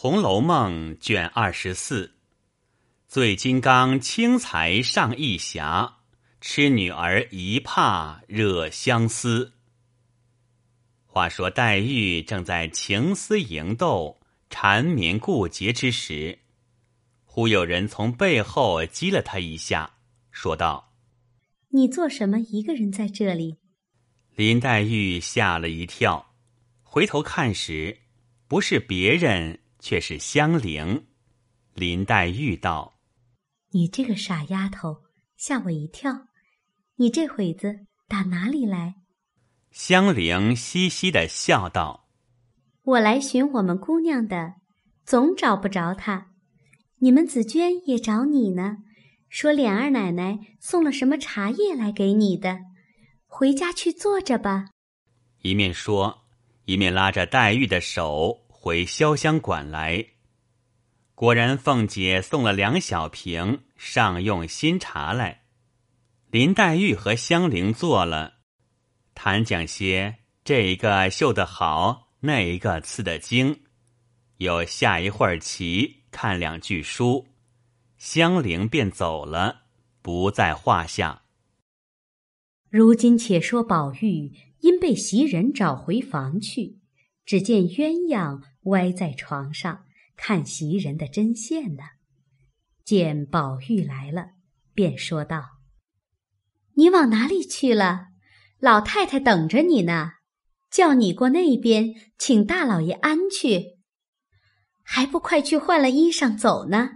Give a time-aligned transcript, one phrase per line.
[0.00, 2.14] 红楼梦》卷二十四，
[3.08, 5.96] 醉金刚轻财上义侠，
[6.40, 9.54] 痴女儿一怕惹相思。
[11.04, 16.38] 话说黛玉正在情思萦斗、缠绵顾结之时，
[17.24, 19.94] 忽有人从背后击了她一下，
[20.30, 20.92] 说道
[21.74, 23.56] ：“你做什么一个人在这里？”
[24.36, 26.36] 林黛玉吓了一跳，
[26.84, 27.98] 回头看时，
[28.46, 29.58] 不是别人。
[29.78, 31.06] 却是香菱，
[31.74, 33.00] 林黛玉道
[33.70, 35.04] ：“你这个傻丫头，
[35.36, 36.26] 吓我一跳！
[36.96, 38.96] 你这会子打哪里来？”
[39.70, 42.08] 香菱嘻嘻的笑道
[42.82, 44.54] ：“我来寻我们姑娘的，
[45.04, 46.32] 总找不着她。
[47.00, 48.78] 你们紫娟也找你呢，
[49.28, 52.58] 说琏二奶奶送了什么茶叶来给你的，
[53.26, 54.70] 回家去坐着吧。”
[55.42, 56.24] 一面说，
[56.64, 58.47] 一面拉着黛玉的手。
[58.60, 60.04] 回潇湘馆来，
[61.14, 65.44] 果然凤姐送了两小瓶上用新茶来。
[66.32, 68.38] 林黛玉和香菱坐了，
[69.14, 73.60] 谈讲些这一个绣得好，那一个刺得精，
[74.38, 77.28] 又下一会儿棋，看两句书，
[77.96, 79.62] 香菱便走了，
[80.02, 81.22] 不在话下。
[82.68, 86.77] 如今且说宝玉因被袭人找回房去。
[87.28, 89.84] 只见鸳鸯歪在床上
[90.16, 91.82] 看袭人的针线呢，
[92.84, 94.30] 见宝玉来了，
[94.72, 95.44] 便说道
[96.72, 98.06] ：“你往哪里去了？
[98.58, 100.12] 老太太等着你呢，
[100.70, 103.76] 叫你过那边请大老爷安去，
[104.82, 106.92] 还不快去换了衣裳走呢？”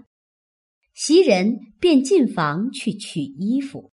[0.96, 3.92] 袭人便进房去取衣服。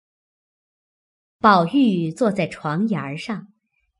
[1.37, 3.49] 宝玉坐在床沿上。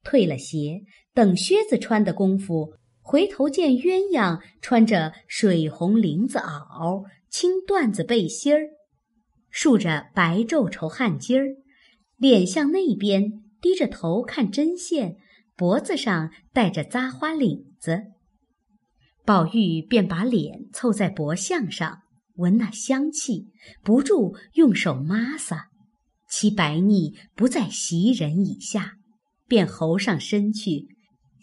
[0.06, 8.70] 退了鞋，等靴子穿的功夫，回头见鸳鸯穿着水红绫子袄、青缎子背心儿，
[9.52, 11.56] 竖着白皱绸汗巾儿，
[12.18, 15.18] 脸向那边低着头看针线，
[15.56, 18.06] 脖子上戴着扎花领子。
[19.24, 22.00] 宝玉便把脸凑在脖项上，
[22.38, 23.50] 闻那香气，
[23.84, 25.70] 不住用手抹撒，
[26.28, 28.98] 其白腻不在袭人以下。
[29.46, 30.88] 便侯上身去，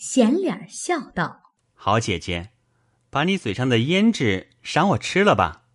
[0.01, 1.43] 显脸笑道
[1.77, 2.53] ：“好姐姐，
[3.11, 5.67] 把你嘴上的胭脂赏我吃了吧。”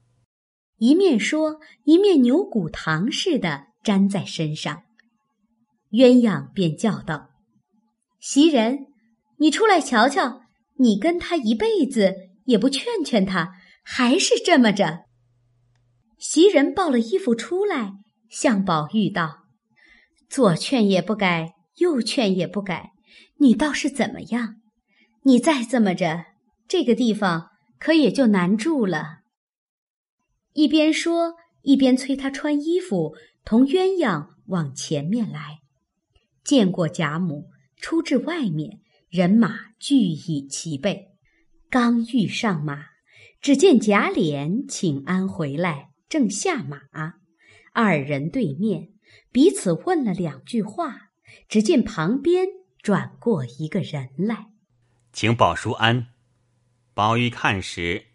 [0.78, 4.82] 一面说，一面牛骨糖似的粘在身上。
[5.92, 7.30] 鸳鸯便叫道
[8.20, 8.88] ：“袭人，
[9.38, 10.42] 你出来瞧瞧，
[10.80, 12.16] 你跟他一辈子
[12.46, 13.54] 也不劝劝他，
[13.84, 15.06] 还是这么着。”
[16.18, 17.92] 袭人抱了衣服出来，
[18.28, 19.44] 向宝玉道
[20.28, 22.94] ：“左劝也不改。”右劝也不改，
[23.38, 24.62] 你倒是怎么样？
[25.24, 26.26] 你再这么着，
[26.68, 29.20] 这个地方可也就难住了。
[30.54, 35.60] 一边说，一边催他穿衣服，同鸳鸯往前面来。
[36.44, 38.80] 见过贾母，出至外面，
[39.10, 41.08] 人马俱已齐备。
[41.70, 42.86] 刚欲上马，
[43.42, 46.80] 只见贾琏请安回来，正下马，
[47.74, 48.90] 二人对面，
[49.32, 51.10] 彼此问了两句话。
[51.50, 52.48] 只见旁边
[52.86, 54.46] 转过一个人来，
[55.12, 56.06] 请宝叔安。
[56.94, 58.06] 宝玉看时，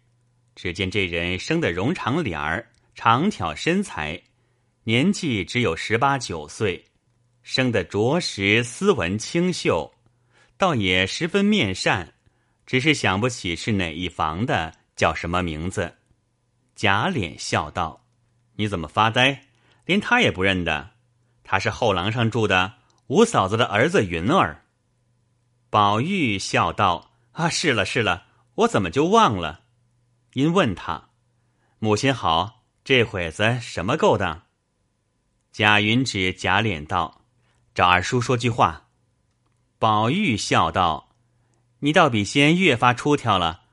[0.55, 4.23] 只见这人生得容长脸儿，长挑身材，
[4.85, 6.85] 年纪只有十八九岁，
[7.43, 9.93] 生得着实斯文清秀，
[10.55, 12.13] 倒也十分面善，
[12.65, 15.97] 只是想不起是哪一房的，叫什么名字。
[16.77, 18.05] 贾琏笑道
[18.55, 19.47] ：“你怎么发呆？
[19.83, 20.91] 连他也不认得？
[21.43, 22.75] 他是后廊上住的。”
[23.11, 24.63] 五嫂子的儿子云儿，
[25.69, 28.23] 宝玉笑道：“啊，是了是了，
[28.55, 29.63] 我怎么就忘了？”
[30.31, 31.09] 因问他
[31.79, 34.43] ：“母亲好，这会子什么勾当？”
[35.51, 37.23] 贾云指贾琏道
[37.75, 38.87] ：“找二叔说句话。”
[39.77, 41.09] 宝玉笑道
[41.79, 43.63] ：“你倒比先越发出挑了，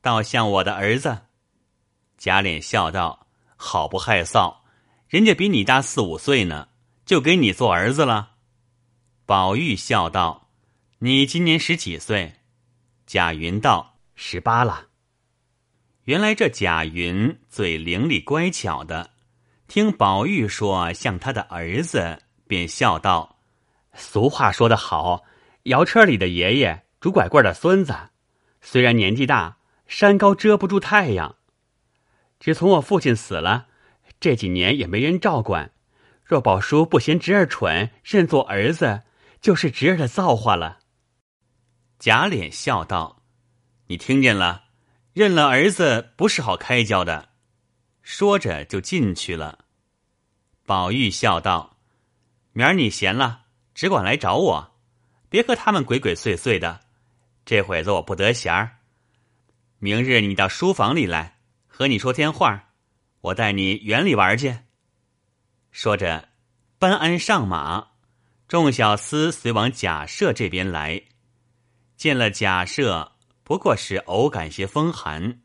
[0.00, 1.26] 倒像我的儿子。”
[2.18, 4.56] 贾琏笑道：“好不害臊，
[5.06, 6.70] 人家比你大四五岁呢，
[7.06, 8.32] 就给你做儿子了。”
[9.28, 10.48] 宝玉笑道
[11.00, 12.32] ：“你今年十几岁？”
[13.04, 14.86] 贾云道：“十八了。”
[16.04, 19.10] 原来这贾云嘴伶俐乖巧的，
[19.66, 23.38] 听宝玉说像他的儿子，便笑道
[23.92, 25.22] ：“俗话说得好，
[25.64, 27.94] 摇车里的爷爷，拄拐棍的孙子，
[28.62, 31.36] 虽然年纪大，山高遮不住太阳。
[32.40, 33.66] 只从我父亲死了，
[34.18, 35.70] 这几年也没人照管。
[36.24, 39.02] 若宝叔不嫌侄儿蠢，认作儿子。”
[39.40, 40.80] 就是侄儿的造化了。
[41.98, 43.22] 贾琏笑道
[43.88, 44.64] ：“你听见了，
[45.12, 47.30] 认了儿子不是好开交的。”
[48.02, 49.66] 说着就进去了。
[50.64, 51.78] 宝玉笑道
[52.52, 54.78] ：“明儿你闲了，只管来找我，
[55.28, 56.80] 别和他们鬼鬼祟祟的。
[57.44, 58.78] 这会子我不得闲儿。
[59.78, 62.70] 明日你到书房里来，和你说天话，
[63.20, 64.58] 我带你园里玩去。”
[65.70, 66.30] 说着，
[66.78, 67.88] 班安上马，
[68.48, 71.02] 众小厮随往贾赦这边来。
[71.98, 73.12] 见了贾赦，
[73.44, 75.42] 不过是偶感些风寒。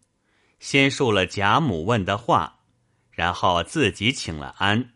[0.59, 2.59] 先述了贾母问的话，
[3.11, 4.94] 然后自己请了安。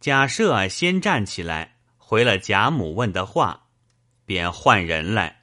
[0.00, 3.66] 贾赦先站起来回了贾母问的话，
[4.24, 5.42] 便换人来，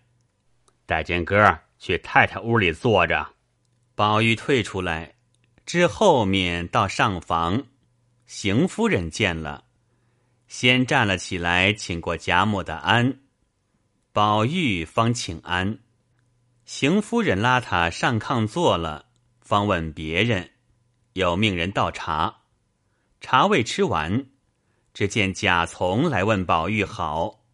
[0.87, 3.33] 带剑哥去太太屋里坐着。
[3.93, 5.13] 宝玉退出来，
[5.65, 7.65] 至后面到上房，
[8.25, 9.65] 邢夫人见了，
[10.51, 13.21] 先站了起来，请过贾母的安。
[14.11, 15.79] 宝玉方请安，
[16.65, 19.05] 邢夫人拉他上炕坐了。
[19.39, 20.49] 方问别人，
[21.13, 22.41] 又命人倒茶，
[23.21, 24.25] 茶未吃完，
[24.93, 27.45] 只见贾从来问宝玉好。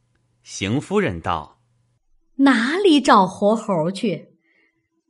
[0.41, 1.61] 邢夫人道
[2.37, 4.39] ：“哪里找活猴去？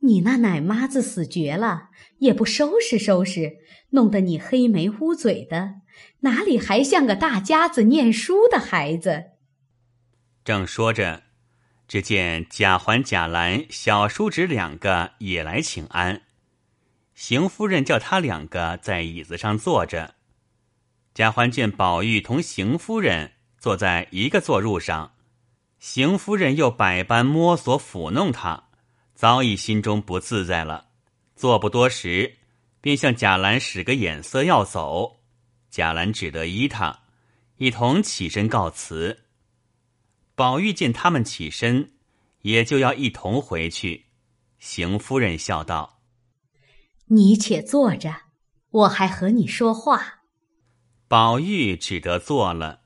[0.00, 1.88] 你那奶妈子死绝了，
[2.18, 3.56] 也不收拾收拾，
[3.92, 5.76] 弄得你黑眉乌嘴的，
[6.20, 9.32] 哪里还像个大家子念书的孩子？”
[10.44, 11.22] 正说着，
[11.86, 16.22] 只见贾环、贾兰、小叔侄两个也来请安。
[17.14, 20.14] 邢夫人叫他两个在椅子上坐着。
[21.14, 25.14] 贾环见宝玉同邢夫人坐在一个坐褥上，
[25.80, 28.68] 邢夫人又百般摸索抚弄他，
[29.14, 30.86] 早已心中不自在了。
[31.34, 32.36] 坐不多时，
[32.80, 35.17] 便向贾兰使个眼色要走。
[35.70, 37.00] 贾兰只得依他，
[37.56, 39.24] 一同起身告辞。
[40.34, 41.92] 宝玉见他们起身，
[42.42, 44.06] 也就要一同回去。
[44.58, 46.00] 邢夫人笑道。
[47.06, 48.14] 你且坐着，
[48.70, 50.20] 我还和你说话。
[51.08, 52.82] 宝玉只得坐了。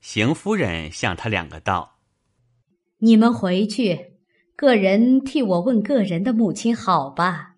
[0.00, 1.98] 邢夫人向他两个道
[2.98, 4.18] ：“你们回去，
[4.56, 7.56] 个人替我问个人的母亲好吧。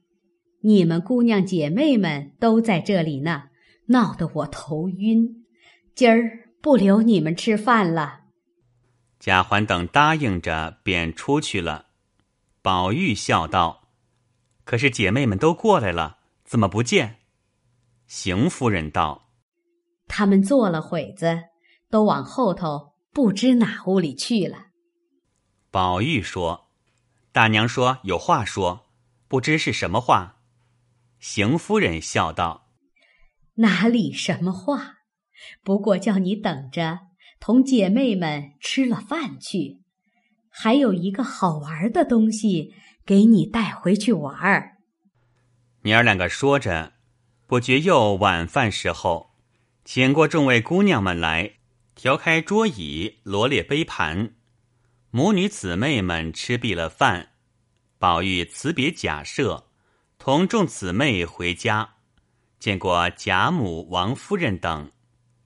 [0.60, 3.44] 你们姑娘姐妹们都在这里呢，
[3.86, 5.44] 闹得我头晕。
[5.94, 8.20] 今儿不留你们吃饭了。”
[9.18, 11.86] 贾环等答应着，便出去了。
[12.62, 13.88] 宝玉笑道。
[14.64, 17.20] 可是姐妹们都过来了，怎么不见？
[18.08, 19.30] 邢夫人道
[20.08, 21.44] ：“他们坐了会子，
[21.88, 24.66] 都往后头不知哪屋里去了。”
[25.70, 26.68] 宝玉说
[27.30, 28.86] ：“大娘说有话说，
[29.28, 30.40] 不知是什么话。”
[31.20, 32.65] 邢夫人笑道
[33.56, 34.94] ：“哪里什么话？
[35.62, 37.00] 不过叫你等着，
[37.38, 39.82] 同姐妹们吃了饭去，
[40.48, 42.74] 还有一个好玩的东西。”
[43.06, 44.78] 给你带回去玩儿。
[45.82, 46.94] 娘儿两个说着，
[47.46, 49.30] 不觉又晚饭时候，
[49.84, 51.52] 请过众位姑娘们来，
[51.94, 54.34] 调开桌椅，罗列杯盘。
[55.12, 57.28] 母女姊妹们吃毕了饭，
[58.00, 59.66] 宝玉辞别贾赦，
[60.18, 61.95] 同众姊妹回家，
[62.66, 64.90] 见过贾母、王夫人等，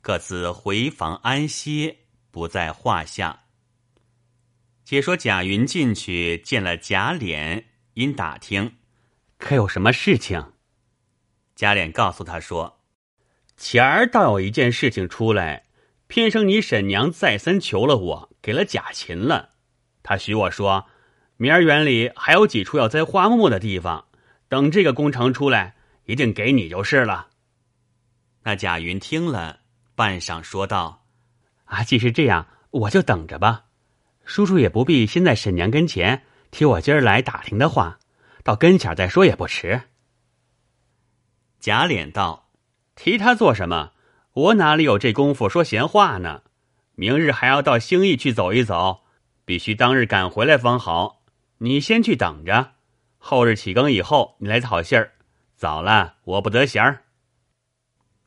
[0.00, 1.99] 各自回房安歇，
[2.31, 3.40] 不在话下。
[4.87, 7.62] 且说贾云进去见了贾琏，
[7.93, 8.72] 因打听，
[9.37, 10.55] 可有什么事情？
[11.55, 12.81] 贾琏告诉他说
[13.58, 15.65] ：“前儿倒有一件事情出来，
[16.06, 19.50] 偏生你婶娘再三求了我，给了贾琴了。
[20.03, 20.86] 他许我说，
[21.36, 24.06] 明儿园里还有几处要栽花木的地方，
[24.48, 25.77] 等这个工程出来，
[26.10, 27.29] 一定给你就是了。”
[28.43, 29.60] 那贾云听了，
[29.94, 31.05] 半晌说道
[31.67, 33.67] ：“啊，既是这样，我就等着吧。”
[34.26, 37.98] 叔叔也不必先在婶娘跟前提我今儿来打听的话，
[38.43, 39.82] 到跟前再说也不迟。
[41.60, 42.50] 贾琏道
[42.96, 43.93] ：“提他做什么？
[44.32, 46.43] 我哪里有这功夫说闲话呢？
[46.94, 49.05] 明日还要到兴义去走一走，
[49.44, 51.22] 必须当日赶回来方好。
[51.58, 52.72] 你先去等着，
[53.19, 55.12] 后日起更以后你来讨信儿。
[55.60, 57.05] 早了我不得闲儿。”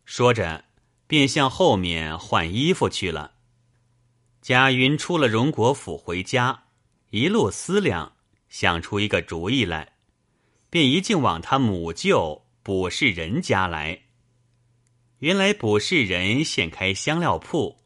[0.06, 0.66] 说着，
[1.08, 3.34] 便向后面换衣服去了。
[4.40, 6.66] 贾云出了荣国府回家，
[7.10, 8.16] 一路思量，
[8.50, 9.94] 想出一个主意来，
[10.70, 14.04] 便一径往他母舅卜氏人家来。
[15.18, 17.80] 原来卜氏人现开香料铺，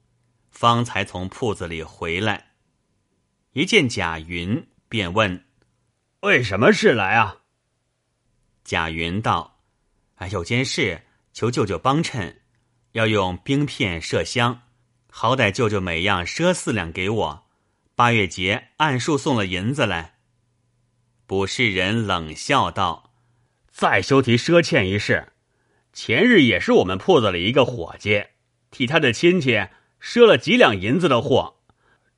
[0.51, 2.51] 方才从铺子里回来，
[3.53, 5.45] 一见贾云，便问
[6.19, 7.36] ：“为什么事来啊？”
[8.67, 9.61] 贾云道
[10.19, 12.41] ：“啊，有件事求舅舅帮衬，
[12.91, 14.63] 要用冰片麝香。”
[15.09, 17.47] 好歹舅舅每样赊四两给我，
[17.95, 20.15] 八月节按数送了银子来。
[21.25, 23.13] 卜士人冷笑道
[23.71, 25.31] ：“再休提赊欠一事。
[25.93, 28.25] 前日也是我们铺子里一个伙计，
[28.69, 29.67] 替他的亲戚
[30.01, 31.61] 赊了几两银子的货，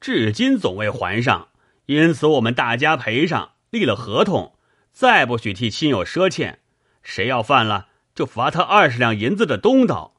[0.01, 1.49] 至今总未还上，
[1.85, 4.55] 因此我们大家赔上，立了合同，
[4.91, 6.59] 再不许替亲友赊欠。
[7.03, 10.15] 谁要犯了，就罚他二十两银子的东道。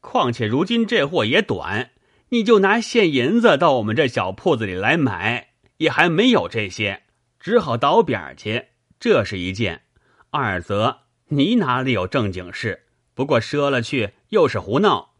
[0.00, 1.90] 况且如今这货也短。”
[2.32, 7.02] 你就拿现银子到我们这小铺子里来买，也还没有这些，
[7.38, 8.68] 只好倒扁儿去。
[8.98, 9.82] 这是一件。
[10.30, 12.84] 二则你哪里有正经事？
[13.12, 15.10] 不过赊了去又是胡闹。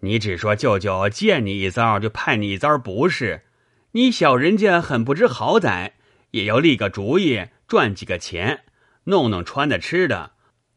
[0.00, 3.44] 你只说舅舅见你一遭就派你一遭不是，
[3.92, 5.92] 你小人家很不知好歹，
[6.32, 8.64] 也要立个主意赚几个钱，
[9.04, 10.32] 弄弄穿的吃的，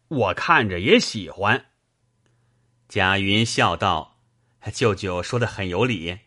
[0.07, 1.65] 我看着也喜欢。
[2.87, 4.17] 贾云笑道。
[4.73, 6.19] 舅舅说的很有理，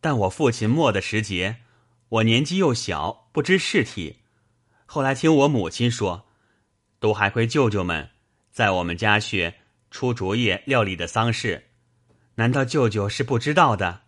[0.00, 1.62] 但我父亲没的时节，
[2.10, 4.20] 我年纪又小，不知事体。
[4.84, 6.28] 后来听我母亲说，
[7.00, 8.10] 都还亏舅舅们
[8.52, 9.54] 在我们家去
[9.90, 11.70] 出主意料理的丧事。
[12.34, 14.02] 难道舅舅是不知道的？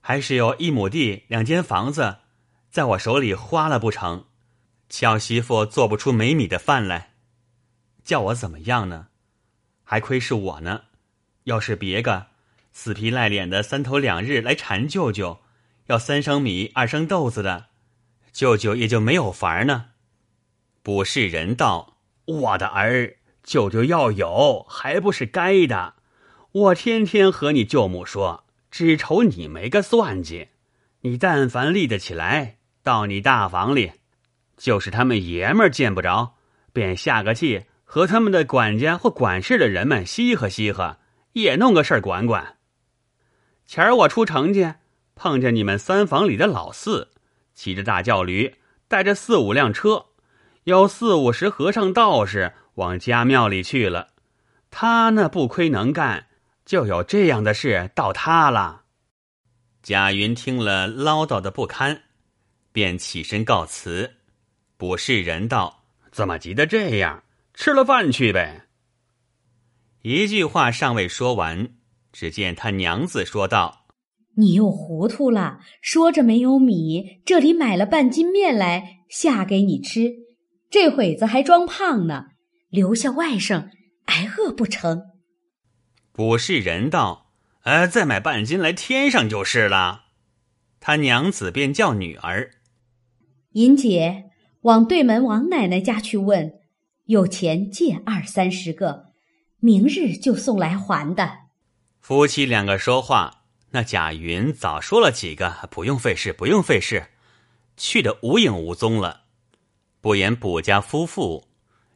[0.00, 2.20] 还是有一亩地、两间房子，
[2.70, 4.24] 在我手里花了不成？
[4.88, 7.14] 巧媳妇做不出没米的饭来，
[8.02, 9.08] 叫我怎么样呢？
[9.84, 10.82] 还亏是我呢。
[11.44, 12.28] 要是别个。
[12.72, 15.40] 死皮赖脸的三头两日来缠舅舅，
[15.86, 17.66] 要三升米二升豆子的，
[18.32, 19.86] 舅舅也就没有法呢。
[20.82, 25.94] 卜士人道：“我的儿，舅舅要有，还不是该的。
[26.52, 30.48] 我天天和你舅母说，只愁你没个算计。
[31.00, 33.92] 你但凡立得起来，到你大房里，
[34.58, 36.34] 就是他们爷们儿见不着，
[36.74, 40.98] 便下个气，和他们的管家或管事的人们稀合稀合，
[41.32, 42.56] 也弄个事儿管管。”
[43.66, 44.74] 前儿我出城去，
[45.14, 47.08] 碰见你们三房里的老四，
[47.54, 48.56] 骑着大轿驴，
[48.88, 50.06] 带着四五辆车，
[50.64, 54.08] 有四五十和尚道士往家庙里去了。
[54.70, 56.26] 他那不亏能干，
[56.64, 58.82] 就有这样的事到他了。
[59.82, 62.02] 贾云听了唠叨的不堪，
[62.72, 64.17] 便起身告辞。
[64.78, 67.22] 卜士人道：“怎么急得这样？
[67.52, 68.68] 吃了饭去呗。”
[70.00, 71.74] 一句话尚未说完。
[72.10, 73.86] 只见他娘子说道
[74.36, 80.14] ：“你又糊涂了，说着没有米，这里买了半斤面来下给你吃，
[80.70, 82.28] 这会子还装胖呢，
[82.70, 83.68] 留下外甥
[84.06, 85.02] 挨饿不成？”
[86.12, 87.30] 卜士人道
[87.64, 90.06] ：“呃，再买半斤来添上就是了。”
[90.80, 92.52] 他娘子便叫女儿
[93.52, 94.27] ：“银姐
[94.62, 96.54] 往对门王奶奶家去问，
[97.04, 99.12] 有钱借二三十个，
[99.60, 101.46] 明日就送来还的。”
[102.00, 107.06] 夫妻两个说话，那贾云早说了几个，不用费事，不用费事，
[107.76, 109.22] 去的无影无踪了。
[110.00, 111.48] 不言卜家夫妇，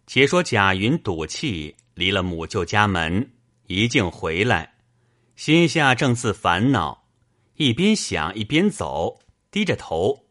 [0.07, 3.31] 且说贾云赌气离了母舅家门，
[3.67, 4.75] 一径回来，
[5.35, 7.05] 心下正自烦恼，
[7.57, 10.22] 一边想一边走，低着头，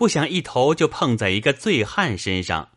[0.00, 2.70] 不想一头就碰在一个醉汉身上，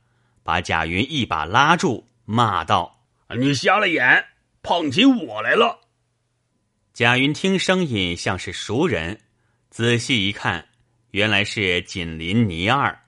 [0.43, 3.05] 把贾云一把拉住，骂道
[3.39, 4.25] ：“你瞎了眼，
[4.61, 5.79] 碰起我来了！”
[6.93, 9.21] 贾云听声音像是熟人，
[9.69, 10.67] 仔细一看，
[11.11, 13.05] 原来是紧邻倪二。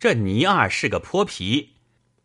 [0.00, 1.76] 这倪二是个泼皮，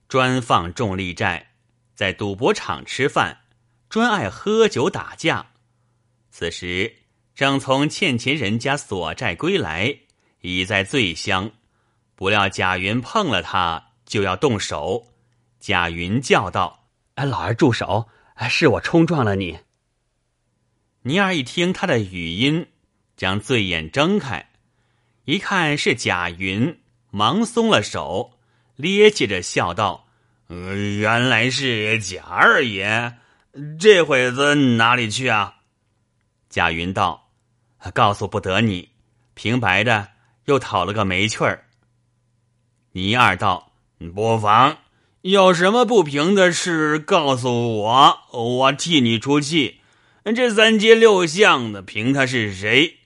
[0.08, 1.52] 专放重利债，
[1.94, 3.42] 在赌博场吃饭，
[3.90, 5.52] 专爱喝酒打架。
[6.32, 6.96] 此时
[7.36, 10.00] 正从欠钱人家索债归来，
[10.46, 11.52] 已在醉乡。
[12.16, 15.08] 不料贾云碰了他，就要动手。
[15.60, 18.08] 贾云叫道：“哎，老儿住手！
[18.50, 19.60] 是我冲撞了你。”
[21.04, 22.68] 尼儿一听他的语音，
[23.18, 24.50] 将醉眼睁开，
[25.26, 28.40] 一看是贾云，忙松了手，
[28.76, 30.08] 咧气着笑道
[30.48, 33.18] ：“原来是贾二爷，
[33.80, 35.58] 这会子哪里去啊？”
[36.50, 37.30] 贾云道
[37.94, 38.90] ：“告诉不得你，
[39.34, 40.10] 平白的
[40.46, 41.66] 又讨了个没趣儿。”
[42.94, 43.74] 倪二道
[44.16, 44.78] ：“不妨，
[45.22, 49.82] 有什么不平的事，告诉我，我替你出气。”
[50.36, 52.98] 这三街六巷的，凭他是谁？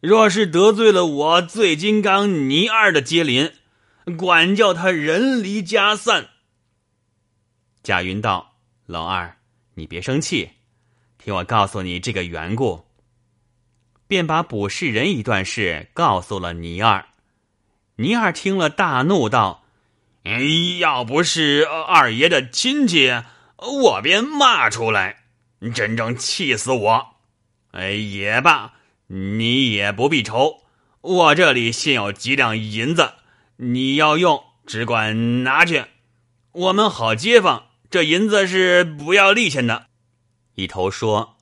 [0.00, 3.50] 若是得罪了我醉金刚倪二的接邻，
[4.16, 6.28] 管教他人离家散。
[7.82, 8.54] 贾云道
[8.86, 9.38] ：“老二，
[9.74, 10.50] 你别生气，
[11.18, 12.84] 听我告诉你这个缘故。”
[14.08, 17.06] 便把卜士人一段事告诉了倪二。
[17.96, 19.64] 倪二听了，大怒道
[20.80, 23.22] ：“要不是二爷的亲戚，
[23.56, 25.18] 我便骂出来。”
[25.74, 27.06] 真正气死我！
[27.72, 28.74] 哎，也罢，
[29.08, 30.62] 你也不必愁，
[31.00, 33.14] 我这里现有几两银子，
[33.56, 35.84] 你要用，只管拿去。
[36.52, 39.86] 我们好街坊，这银子是不要利钱的。”
[40.54, 41.36] 一头说，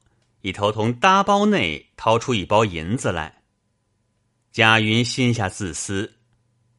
[0.46, 3.42] 一头从搭包内掏出一包银子来。
[4.52, 6.18] 贾云心下自私：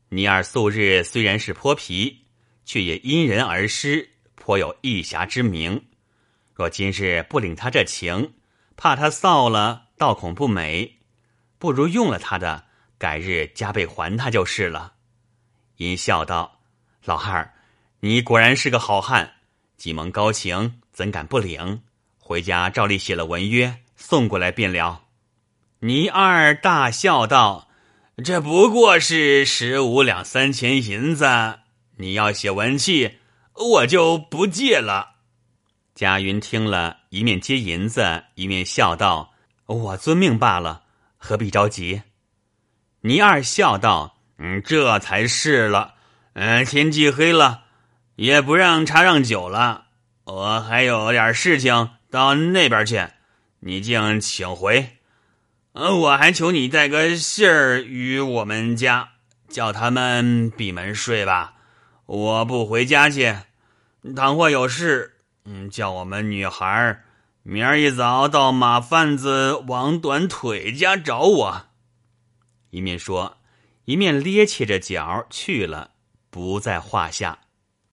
[0.07, 2.27] 尼尔素日虽然是泼皮，
[2.63, 5.83] 却也因人而施，颇有义侠之名。
[6.53, 8.35] 若今日不领他这情，
[8.77, 10.99] 怕他臊了，倒恐不美。
[11.57, 14.93] 不如用了他的，改日加倍还他就是了。
[15.75, 16.61] 因笑道
[17.03, 17.53] ：“老汉，
[17.99, 19.33] 你果然是个好汉，
[19.75, 21.81] 既蒙高情，怎敢不领？
[22.27, 25.03] 回家照例写了文约，送过来便了。”
[25.79, 27.69] 倪二大笑道
[28.21, 31.59] ：“这不过是十五两三钱银子，
[31.95, 33.19] 你要写文契，
[33.53, 35.11] 我就不借了。”
[35.95, 39.33] 贾云听了一面接银子，一面笑道
[39.65, 40.83] ：“我遵命罢了，
[41.17, 42.01] 何必着急？”
[43.01, 45.93] 倪二笑道：“嗯，这才是了。
[46.33, 47.63] 嗯，天气黑了，
[48.15, 49.85] 也不让茶让酒了。
[50.25, 53.09] 我还有点事情到那边去，
[53.59, 54.97] 你竟请回。
[55.73, 59.09] 呃，我还求你带个信儿与我们家，
[59.47, 61.53] 叫他们闭门睡吧。
[62.07, 63.35] 我不回家去，
[64.15, 65.13] 倘或有事。”
[65.45, 67.03] 嗯，叫我们女孩
[67.43, 71.65] 明儿一早到马贩子王短腿家找我。
[72.71, 73.37] 一面说，
[73.85, 75.91] 一面趔趄着脚去了，
[76.31, 77.37] 不在话下。